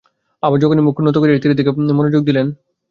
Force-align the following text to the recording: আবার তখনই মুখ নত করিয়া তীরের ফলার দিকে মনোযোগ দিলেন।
আবার 0.43 0.57
তখনই 0.61 0.83
মুখ 0.87 0.95
নত 0.99 1.15
করিয়া 1.17 1.35
তীরের 1.35 1.57
ফলার 1.57 1.59
দিকে 1.59 1.93
মনোযোগ 1.99 2.21
দিলেন। 2.25 2.47